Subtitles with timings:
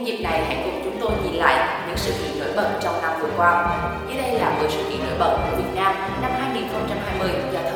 [0.00, 3.02] Nhân dịp này, hãy cùng chúng tôi nhìn lại những sự kiện nổi bật trong
[3.02, 3.78] năm vừa qua.
[4.08, 7.69] Dưới đây là 10 sự kiện nổi bật của Việt Nam năm 2020 do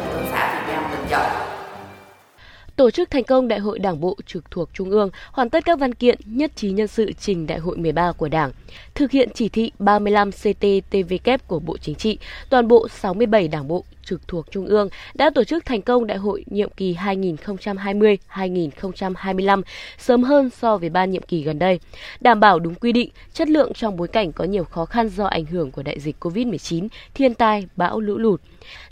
[2.77, 5.79] tổ chức thành công Đại hội Đảng bộ trực thuộc Trung ương, hoàn tất các
[5.79, 8.52] văn kiện nhất trí nhân sự trình Đại hội 13 của Đảng,
[8.95, 12.18] thực hiện chỉ thị 35 cttvk của Bộ Chính trị,
[12.51, 16.18] toàn bộ 67 đảng bộ trực thuộc Trung ương đã tổ chức thành công đại
[16.18, 19.62] hội nhiệm kỳ 2020-2025
[19.98, 21.80] sớm hơn so với ba nhiệm kỳ gần đây,
[22.20, 25.27] đảm bảo đúng quy định, chất lượng trong bối cảnh có nhiều khó khăn do
[25.27, 28.41] ảnh hưởng của đại dịch COVID-19, thiên tai, bão lũ lụt.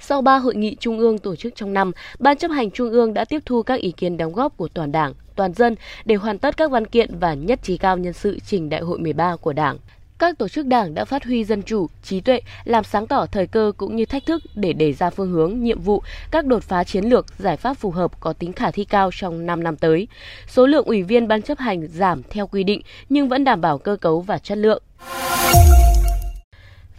[0.00, 3.14] Sau ba hội nghị trung ương tổ chức trong năm, Ban chấp hành Trung ương
[3.14, 6.14] đã tiếp thu các các ý kiến đóng góp của toàn Đảng, toàn dân để
[6.14, 9.36] hoàn tất các văn kiện và nhất trí cao nhân sự trình Đại hội 13
[9.36, 9.78] của Đảng
[10.18, 13.46] các tổ chức đảng đã phát huy dân chủ, trí tuệ, làm sáng tỏ thời
[13.46, 16.84] cơ cũng như thách thức để đề ra phương hướng, nhiệm vụ, các đột phá
[16.84, 20.08] chiến lược, giải pháp phù hợp có tính khả thi cao trong 5 năm tới.
[20.48, 23.78] Số lượng ủy viên ban chấp hành giảm theo quy định nhưng vẫn đảm bảo
[23.78, 24.82] cơ cấu và chất lượng.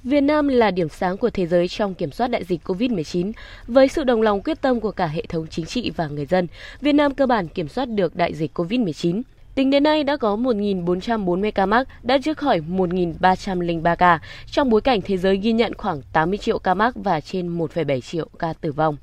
[0.04, 3.32] Việt Nam là điểm sáng của thế giới trong kiểm soát đại dịch COVID-19.
[3.68, 6.48] Với sự đồng lòng quyết tâm của cả hệ thống chính trị và người dân,
[6.82, 9.22] Việt Nam cơ bản kiểm soát được đại dịch COVID-19.
[9.56, 14.20] Tính đến nay đã có 1.440 ca mắc, đã chữa khỏi 1.303 ca,
[14.52, 18.02] trong bối cảnh thế giới ghi nhận khoảng 80 triệu ca mắc và trên 1,7
[18.02, 18.98] triệu ca tử vong.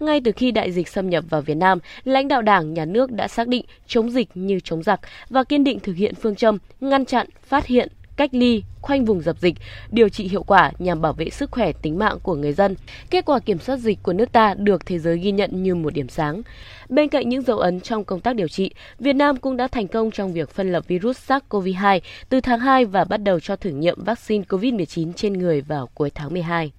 [0.00, 3.12] Ngay từ khi đại dịch xâm nhập vào Việt Nam, lãnh đạo Đảng, Nhà nước
[3.12, 6.58] đã xác định chống dịch như chống giặc và kiên định thực hiện phương châm
[6.80, 9.54] ngăn chặn, phát hiện, cách ly, khoanh vùng dập dịch,
[9.90, 12.74] điều trị hiệu quả nhằm bảo vệ sức khỏe tính mạng của người dân.
[13.10, 15.94] Kết quả kiểm soát dịch của nước ta được thế giới ghi nhận như một
[15.94, 16.42] điểm sáng.
[16.88, 19.88] Bên cạnh những dấu ấn trong công tác điều trị, Việt Nam cũng đã thành
[19.88, 23.70] công trong việc phân lập virus SARS-CoV-2 từ tháng 2 và bắt đầu cho thử
[23.70, 26.72] nghiệm vaccine COVID-19 trên người vào cuối tháng 12.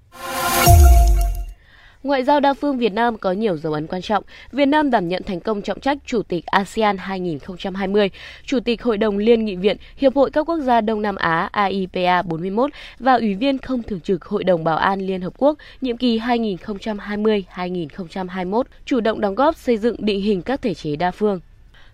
[2.06, 4.24] Ngoại giao đa phương Việt Nam có nhiều dấu ấn quan trọng.
[4.52, 8.10] Việt Nam đảm nhận thành công trọng trách Chủ tịch ASEAN 2020,
[8.46, 11.50] Chủ tịch Hội đồng Liên nghị viện Hiệp hội các quốc gia Đông Nam Á
[11.52, 15.58] AIPA 41 và Ủy viên không thường trực Hội đồng Bảo an Liên Hợp Quốc
[15.82, 21.12] nhiệm kỳ 2020-2021, chủ động đóng góp xây dựng định hình các thể chế đa
[21.12, 21.40] phương.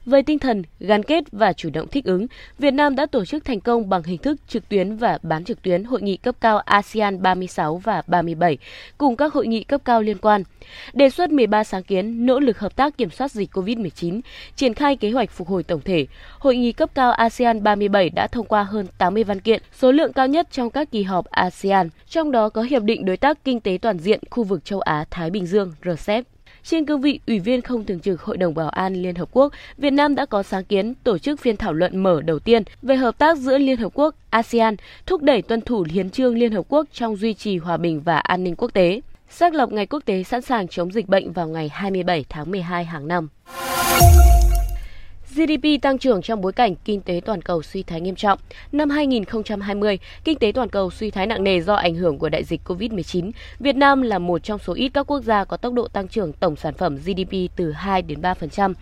[0.05, 2.27] Với tinh thần gắn kết và chủ động thích ứng,
[2.59, 5.61] Việt Nam đã tổ chức thành công bằng hình thức trực tuyến và bán trực
[5.61, 8.57] tuyến hội nghị cấp cao ASEAN 36 và 37
[8.97, 10.43] cùng các hội nghị cấp cao liên quan.
[10.93, 14.21] Đề xuất 13 sáng kiến nỗ lực hợp tác kiểm soát dịch COVID-19,
[14.55, 16.05] triển khai kế hoạch phục hồi tổng thể.
[16.39, 20.13] Hội nghị cấp cao ASEAN 37 đã thông qua hơn 80 văn kiện, số lượng
[20.13, 23.59] cao nhất trong các kỳ họp ASEAN, trong đó có Hiệp định Đối tác Kinh
[23.59, 26.25] tế Toàn diện khu vực châu Á-Thái Bình Dương RCEP.
[26.63, 29.53] Trên cương vị Ủy viên không thường trực Hội đồng Bảo an Liên Hợp Quốc,
[29.77, 32.95] Việt Nam đã có sáng kiến tổ chức phiên thảo luận mở đầu tiên về
[32.95, 36.65] hợp tác giữa Liên Hợp Quốc, ASEAN, thúc đẩy tuân thủ hiến trương Liên Hợp
[36.69, 39.01] Quốc trong duy trì hòa bình và an ninh quốc tế.
[39.29, 42.85] Xác lập Ngày Quốc tế sẵn sàng chống dịch bệnh vào ngày 27 tháng 12
[42.85, 43.27] hàng năm.
[45.41, 48.39] GDP tăng trưởng trong bối cảnh kinh tế toàn cầu suy thoái nghiêm trọng.
[48.71, 52.43] Năm 2020, kinh tế toàn cầu suy thoái nặng nề do ảnh hưởng của đại
[52.43, 53.31] dịch COVID-19.
[53.59, 56.33] Việt Nam là một trong số ít các quốc gia có tốc độ tăng trưởng
[56.33, 58.73] tổng sản phẩm GDP từ 2 đến 3%.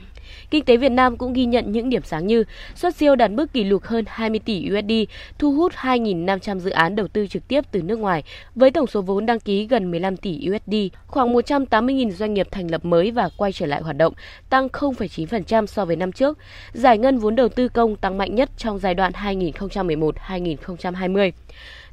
[0.51, 2.44] Kinh tế Việt Nam cũng ghi nhận những điểm sáng như
[2.75, 4.91] xuất siêu đạt mức kỷ lục hơn 20 tỷ USD,
[5.38, 8.23] thu hút 2.500 dự án đầu tư trực tiếp từ nước ngoài
[8.56, 10.75] với tổng số vốn đăng ký gần 15 tỷ USD,
[11.07, 14.13] khoảng 180.000 doanh nghiệp thành lập mới và quay trở lại hoạt động,
[14.50, 16.38] tăng 0,9% so với năm trước.
[16.73, 21.31] Giải ngân vốn đầu tư công tăng mạnh nhất trong giai đoạn 2011-2020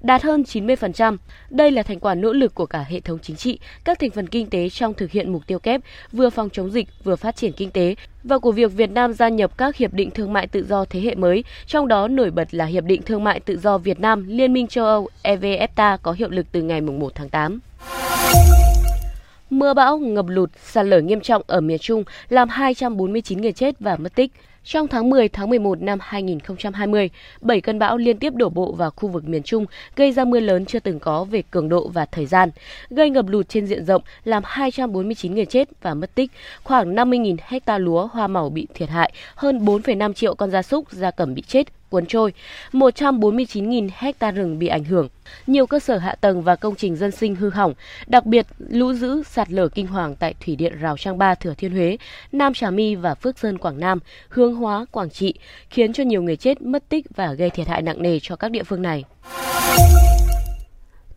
[0.00, 1.16] đạt hơn 90%.
[1.50, 4.26] Đây là thành quả nỗ lực của cả hệ thống chính trị, các thành phần
[4.26, 5.80] kinh tế trong thực hiện mục tiêu kép
[6.12, 9.28] vừa phòng chống dịch vừa phát triển kinh tế và của việc Việt Nam gia
[9.28, 12.54] nhập các hiệp định thương mại tự do thế hệ mới, trong đó nổi bật
[12.54, 16.12] là hiệp định thương mại tự do Việt Nam Liên minh châu Âu EVFTA có
[16.12, 17.60] hiệu lực từ ngày 1 tháng 8.
[19.50, 23.80] Mưa bão, ngập lụt, sạt lở nghiêm trọng ở miền Trung làm 249 người chết
[23.80, 24.32] và mất tích.
[24.66, 28.90] Trong tháng 10 tháng 11 năm 2020, 7 cơn bão liên tiếp đổ bộ vào
[28.90, 32.04] khu vực miền Trung, gây ra mưa lớn chưa từng có về cường độ và
[32.04, 32.50] thời gian,
[32.90, 36.30] gây ngập lụt trên diện rộng, làm 249 người chết và mất tích,
[36.62, 40.90] khoảng 50.000 hecta lúa hoa màu bị thiệt hại, hơn 4,5 triệu con gia súc,
[40.90, 42.32] gia cầm bị chết, cuốn trôi,
[42.72, 45.08] 149.000 hecta rừng bị ảnh hưởng.
[45.46, 47.74] Nhiều cơ sở hạ tầng và công trình dân sinh hư hỏng,
[48.06, 51.54] đặc biệt lũ dữ sạt lở kinh hoàng tại thủy điện Rào Trang Ba Thừa
[51.54, 51.96] Thiên Huế,
[52.32, 53.98] Nam Trà My và Phước Sơn Quảng Nam,
[54.28, 55.34] Hương Hóa Quảng Trị,
[55.70, 58.50] khiến cho nhiều người chết, mất tích và gây thiệt hại nặng nề cho các
[58.50, 59.04] địa phương này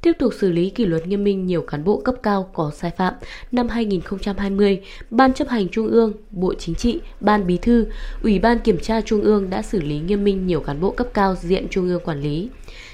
[0.01, 2.91] tiếp tục xử lý kỷ luật nghiêm minh nhiều cán bộ cấp cao có sai
[2.97, 3.13] phạm.
[3.51, 7.85] Năm 2020, Ban chấp hành Trung ương, Bộ Chính trị, Ban Bí thư,
[8.23, 11.07] Ủy ban Kiểm tra Trung ương đã xử lý nghiêm minh nhiều cán bộ cấp
[11.13, 12.49] cao diện Trung ương quản lý.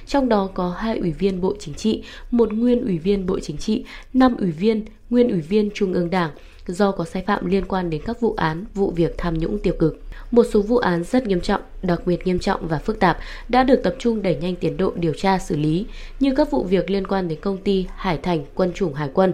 [0.07, 3.57] Trong đó có hai ủy viên Bộ Chính trị, một nguyên ủy viên Bộ Chính
[3.57, 6.31] trị, năm ủy viên, nguyên ủy viên Trung ương Đảng,
[6.67, 9.73] do có sai phạm liên quan đến các vụ án, vụ việc tham nhũng tiêu
[9.79, 10.00] cực.
[10.31, 13.17] Một số vụ án rất nghiêm trọng, đặc biệt nghiêm trọng và phức tạp
[13.50, 15.85] đã được tập trung đẩy nhanh tiến độ điều tra xử lý,
[16.19, 19.33] như các vụ việc liên quan đến công ty Hải Thành Quân chủng Hải quân,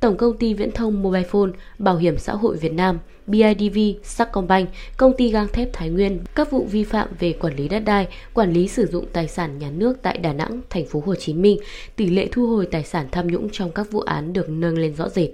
[0.00, 4.68] Tổng công ty Viễn thông Mobile Phone, Bảo hiểm xã hội Việt Nam, BIDV, Sacombank,
[4.96, 8.08] công ty gang thép Thái Nguyên, các vụ vi phạm về quản lý đất đai,
[8.34, 11.34] quản lý sử dụng tài sản nhà nước tại Đà Nẵng, thành phố Hồ Chí
[11.34, 11.58] Minh,
[11.96, 14.94] tỷ lệ thu hồi tài sản tham nhũng trong các vụ án được nâng lên
[14.94, 15.30] rõ rệt.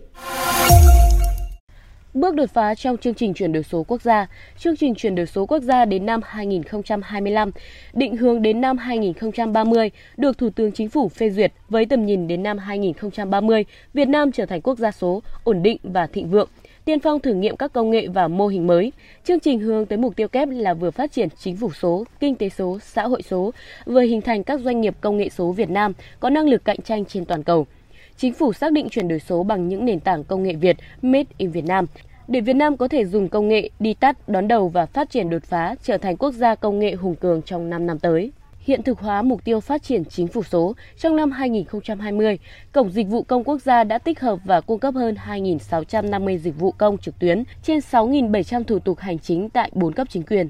[2.16, 4.26] Bước đột phá trong chương trình chuyển đổi số quốc gia,
[4.58, 7.50] chương trình chuyển đổi số quốc gia đến năm 2025,
[7.92, 12.28] định hướng đến năm 2030 được Thủ tướng Chính phủ phê duyệt với tầm nhìn
[12.28, 13.64] đến năm 2030,
[13.94, 16.48] Việt Nam trở thành quốc gia số, ổn định và thịnh vượng,
[16.84, 18.92] tiên phong thử nghiệm các công nghệ và mô hình mới.
[19.24, 22.34] Chương trình hướng tới mục tiêu kép là vừa phát triển chính phủ số, kinh
[22.34, 23.52] tế số, xã hội số,
[23.86, 26.80] vừa hình thành các doanh nghiệp công nghệ số Việt Nam có năng lực cạnh
[26.84, 27.66] tranh trên toàn cầu.
[28.16, 31.24] Chính phủ xác định chuyển đổi số bằng những nền tảng công nghệ Việt Made
[31.38, 31.86] in Việt Nam
[32.28, 35.30] để Việt Nam có thể dùng công nghệ đi tắt, đón đầu và phát triển
[35.30, 38.32] đột phá trở thành quốc gia công nghệ hùng cường trong 5 năm tới.
[38.60, 42.38] Hiện thực hóa mục tiêu phát triển chính phủ số trong năm 2020,
[42.72, 46.58] Cổng Dịch vụ Công Quốc gia đã tích hợp và cung cấp hơn 2.650 dịch
[46.58, 50.48] vụ công trực tuyến trên 6.700 thủ tục hành chính tại 4 cấp chính quyền.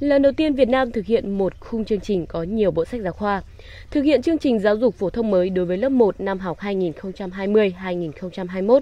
[0.00, 3.00] Lần đầu tiên Việt Nam thực hiện một khung chương trình có nhiều bộ sách
[3.00, 3.42] giáo khoa.
[3.90, 6.58] Thực hiện chương trình giáo dục phổ thông mới đối với lớp 1 năm học
[6.58, 8.80] 2020-2021,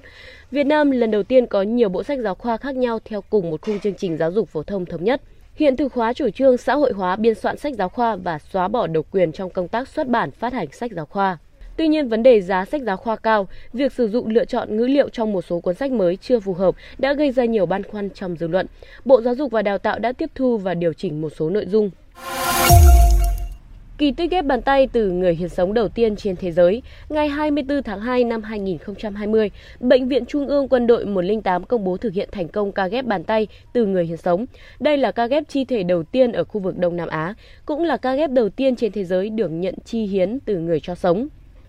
[0.50, 3.50] Việt Nam lần đầu tiên có nhiều bộ sách giáo khoa khác nhau theo cùng
[3.50, 5.22] một khung chương trình giáo dục phổ thông thống nhất.
[5.55, 8.69] Hiện thực hóa chủ trương xã hội hóa biên soạn sách giáo khoa và xóa
[8.69, 11.38] bỏ độc quyền trong công tác xuất bản phát hành sách giáo khoa.
[11.76, 14.87] Tuy nhiên, vấn đề giá sách giáo khoa cao, việc sử dụng lựa chọn ngữ
[14.87, 17.82] liệu trong một số cuốn sách mới chưa phù hợp đã gây ra nhiều băn
[17.82, 18.67] khoăn trong dư luận.
[19.05, 21.67] Bộ Giáo dục và Đào tạo đã tiếp thu và điều chỉnh một số nội
[21.67, 21.91] dung.
[23.99, 27.29] Kỳ tích ghép bàn tay từ người hiến sống đầu tiên trên thế giới, ngày
[27.29, 29.50] 24 tháng 2 năm 2020,
[29.81, 33.05] Bệnh viện Trung ương Quân đội 108 công bố thực hiện thành công ca ghép
[33.05, 34.47] bàn tay từ người hiến sống.
[34.81, 37.35] Đây là ca ghép chi thể đầu tiên ở khu vực Đông Nam Á,
[37.67, 40.81] cũng là ca ghép đầu tiên trên thế giới được nhận chi hiến từ người
[40.81, 41.29] cho sống.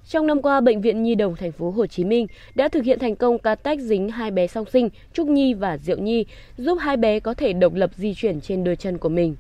[0.10, 3.00] Trong năm qua, bệnh viện Nhi đồng thành phố Hồ Chí Minh đã thực hiện
[3.00, 6.26] thành công ca tách dính hai bé song sinh Trúc Nhi và Diệu Nhi,
[6.58, 9.36] giúp hai bé có thể độc lập di chuyển trên đôi chân của mình.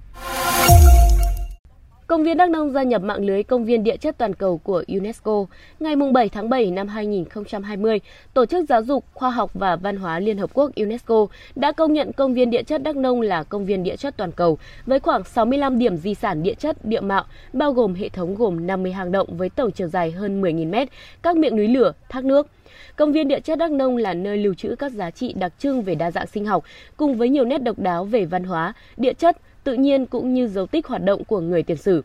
[2.07, 4.83] Công viên Đắk Nông gia nhập mạng lưới công viên địa chất toàn cầu của
[4.87, 5.45] UNESCO.
[5.79, 7.99] Ngày 7 tháng 7 năm 2020,
[8.33, 11.93] Tổ chức Giáo dục, Khoa học và Văn hóa Liên Hợp Quốc UNESCO đã công
[11.93, 14.99] nhận công viên địa chất Đắk Nông là công viên địa chất toàn cầu với
[14.99, 17.23] khoảng 65 điểm di sản địa chất, địa mạo,
[17.53, 20.89] bao gồm hệ thống gồm 50 hang động với tổng chiều dài hơn 10.000 mét,
[21.21, 22.47] các miệng núi lửa, thác nước.
[22.95, 25.81] Công viên địa chất Đắk Nông là nơi lưu trữ các giá trị đặc trưng
[25.81, 26.63] về đa dạng sinh học
[26.97, 30.47] cùng với nhiều nét độc đáo về văn hóa, địa chất, tự nhiên cũng như
[30.47, 32.03] dấu tích hoạt động của người tiền sử.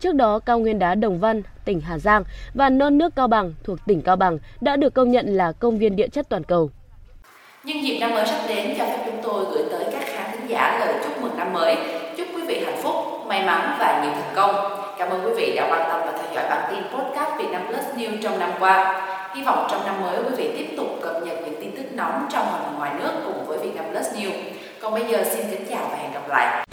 [0.00, 2.24] Trước đó, cao nguyên đá Đồng Văn, tỉnh Hà Giang
[2.54, 5.78] và non nước Cao Bằng thuộc tỉnh Cao Bằng đã được công nhận là công
[5.78, 6.70] viên địa chất toàn cầu.
[7.64, 10.50] Nhân dịp năm mới sắp đến, cho phép chúng tôi gửi tới các khán thính
[10.50, 11.76] giả lời chúc mừng năm mới.
[12.16, 12.94] Chúc quý vị hạnh phúc,
[13.26, 14.54] may mắn và nhiều thành công.
[14.98, 17.62] Cảm ơn quý vị đã quan tâm và theo dõi bản tin podcast Việt Nam
[17.68, 19.08] Plus News trong năm qua.
[19.36, 22.26] Hy vọng trong năm mới quý vị tiếp tục cập nhật những tin tức nóng
[22.32, 24.32] trong và ngoài nước cùng với Việt Nam Plus News.
[24.80, 26.66] Còn bây giờ xin kính chào và hẹn gặp lại.